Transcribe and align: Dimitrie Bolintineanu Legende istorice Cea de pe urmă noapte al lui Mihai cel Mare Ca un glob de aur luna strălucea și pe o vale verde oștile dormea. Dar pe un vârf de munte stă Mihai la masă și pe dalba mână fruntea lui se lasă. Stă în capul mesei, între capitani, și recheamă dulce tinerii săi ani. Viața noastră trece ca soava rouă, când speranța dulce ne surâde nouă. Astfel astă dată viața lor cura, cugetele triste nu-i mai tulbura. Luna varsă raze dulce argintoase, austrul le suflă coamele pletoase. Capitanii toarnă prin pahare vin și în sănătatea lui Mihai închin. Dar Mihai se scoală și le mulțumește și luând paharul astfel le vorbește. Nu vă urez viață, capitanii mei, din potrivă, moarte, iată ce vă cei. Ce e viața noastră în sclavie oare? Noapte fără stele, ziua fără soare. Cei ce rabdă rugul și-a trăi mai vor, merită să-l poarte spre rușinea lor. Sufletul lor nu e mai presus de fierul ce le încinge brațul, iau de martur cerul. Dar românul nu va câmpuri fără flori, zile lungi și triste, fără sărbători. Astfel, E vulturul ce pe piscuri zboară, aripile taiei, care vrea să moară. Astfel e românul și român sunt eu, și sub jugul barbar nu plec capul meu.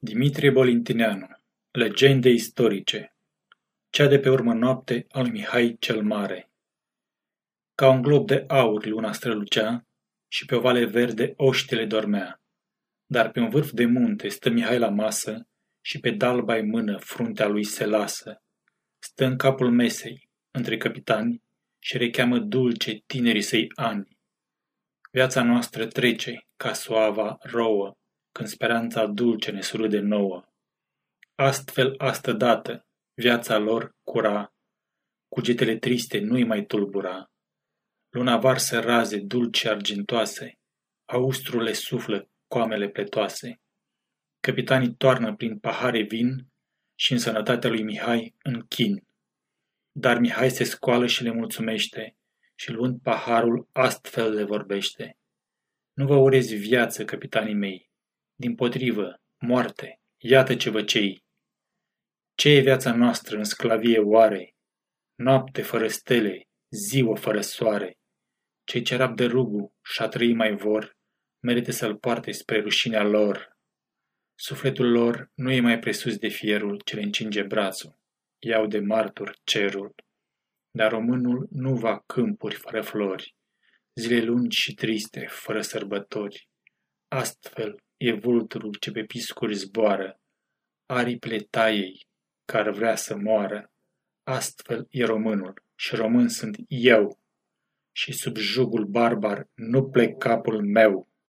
Dimitrie 0.00 0.50
Bolintineanu 0.50 1.26
Legende 1.70 2.28
istorice 2.28 3.14
Cea 3.90 4.06
de 4.06 4.18
pe 4.18 4.30
urmă 4.30 4.54
noapte 4.54 5.06
al 5.10 5.22
lui 5.22 5.30
Mihai 5.30 5.76
cel 5.80 6.02
Mare 6.02 6.50
Ca 7.74 7.90
un 7.90 8.02
glob 8.02 8.26
de 8.26 8.44
aur 8.48 8.86
luna 8.86 9.12
strălucea 9.12 9.86
și 10.28 10.44
pe 10.44 10.54
o 10.54 10.60
vale 10.60 10.84
verde 10.84 11.32
oștile 11.36 11.86
dormea. 11.86 12.42
Dar 13.06 13.30
pe 13.30 13.40
un 13.40 13.48
vârf 13.48 13.70
de 13.70 13.84
munte 13.84 14.28
stă 14.28 14.50
Mihai 14.50 14.78
la 14.78 14.88
masă 14.88 15.48
și 15.80 15.98
pe 15.98 16.10
dalba 16.10 16.62
mână 16.62 16.98
fruntea 16.98 17.46
lui 17.46 17.64
se 17.64 17.86
lasă. 17.86 18.42
Stă 18.98 19.24
în 19.24 19.36
capul 19.36 19.70
mesei, 19.70 20.28
între 20.50 20.76
capitani, 20.76 21.42
și 21.78 21.96
recheamă 21.96 22.38
dulce 22.38 23.02
tinerii 23.06 23.42
săi 23.42 23.66
ani. 23.74 24.18
Viața 25.10 25.42
noastră 25.42 25.86
trece 25.86 26.46
ca 26.56 26.72
soava 26.72 27.36
rouă, 27.40 27.98
când 28.32 28.48
speranța 28.48 29.06
dulce 29.06 29.50
ne 29.50 29.60
surâde 29.60 29.98
nouă. 29.98 30.44
Astfel 31.34 31.94
astă 31.98 32.32
dată 32.32 32.86
viața 33.14 33.58
lor 33.58 33.96
cura, 34.02 34.52
cugetele 35.28 35.76
triste 35.78 36.18
nu-i 36.18 36.44
mai 36.44 36.64
tulbura. 36.64 37.30
Luna 38.08 38.36
varsă 38.36 38.80
raze 38.80 39.18
dulce 39.18 39.68
argintoase, 39.68 40.58
austrul 41.04 41.62
le 41.62 41.72
suflă 41.72 42.30
coamele 42.46 42.88
pletoase. 42.88 43.60
Capitanii 44.40 44.94
toarnă 44.94 45.34
prin 45.34 45.58
pahare 45.58 46.02
vin 46.02 46.46
și 46.94 47.12
în 47.12 47.18
sănătatea 47.18 47.70
lui 47.70 47.82
Mihai 47.82 48.34
închin. 48.42 49.06
Dar 49.92 50.18
Mihai 50.18 50.50
se 50.50 50.64
scoală 50.64 51.06
și 51.06 51.22
le 51.22 51.32
mulțumește 51.32 52.16
și 52.54 52.70
luând 52.70 53.00
paharul 53.00 53.68
astfel 53.72 54.32
le 54.32 54.44
vorbește. 54.44 55.16
Nu 55.92 56.06
vă 56.06 56.16
urez 56.16 56.52
viață, 56.52 57.04
capitanii 57.04 57.54
mei, 57.54 57.87
din 58.40 58.54
potrivă, 58.54 59.20
moarte, 59.38 60.00
iată 60.16 60.56
ce 60.56 60.70
vă 60.70 60.82
cei. 60.82 61.24
Ce 62.34 62.48
e 62.48 62.60
viața 62.60 62.94
noastră 62.94 63.36
în 63.36 63.44
sclavie 63.44 63.98
oare? 63.98 64.54
Noapte 65.14 65.62
fără 65.62 65.88
stele, 65.88 66.48
ziua 66.70 67.16
fără 67.16 67.40
soare. 67.40 67.98
Cei 68.64 68.82
ce 68.82 68.96
rabdă 68.96 69.26
rugul 69.26 69.72
și-a 69.82 70.08
trăi 70.08 70.34
mai 70.34 70.56
vor, 70.56 70.96
merită 71.40 71.70
să-l 71.70 71.96
poarte 71.96 72.30
spre 72.30 72.60
rușinea 72.60 73.02
lor. 73.02 73.56
Sufletul 74.34 74.90
lor 74.90 75.30
nu 75.34 75.50
e 75.50 75.60
mai 75.60 75.78
presus 75.78 76.16
de 76.16 76.28
fierul 76.28 76.80
ce 76.84 76.94
le 76.94 77.02
încinge 77.02 77.42
brațul, 77.42 77.98
iau 78.38 78.66
de 78.66 78.78
martur 78.78 79.36
cerul. 79.44 79.94
Dar 80.70 80.90
românul 80.90 81.48
nu 81.50 81.74
va 81.74 82.02
câmpuri 82.06 82.54
fără 82.54 82.82
flori, 82.82 83.36
zile 83.94 84.20
lungi 84.20 84.58
și 84.60 84.74
triste, 84.74 85.26
fără 85.30 85.60
sărbători. 85.60 86.48
Astfel, 87.08 87.76
E 88.00 88.12
vulturul 88.12 88.74
ce 88.74 88.90
pe 88.90 89.04
piscuri 89.04 89.54
zboară, 89.54 90.20
aripile 90.86 91.38
taiei, 91.38 92.06
care 92.44 92.70
vrea 92.70 92.96
să 92.96 93.16
moară. 93.16 93.72
Astfel 94.22 94.86
e 94.90 95.04
românul 95.04 95.62
și 95.74 95.94
român 95.94 96.28
sunt 96.28 96.56
eu, 96.68 97.18
și 97.92 98.12
sub 98.12 98.36
jugul 98.36 98.84
barbar 98.84 99.48
nu 99.54 99.88
plec 99.88 100.18
capul 100.18 100.62
meu. 100.62 101.08